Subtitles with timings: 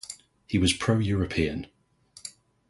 [0.47, 1.67] He was pro-European.